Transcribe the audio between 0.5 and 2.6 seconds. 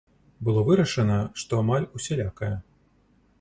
вырашана, што амаль усялякая.